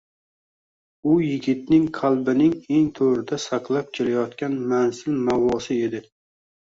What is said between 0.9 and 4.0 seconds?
U yigitning qalbining eng toʻrida saqlab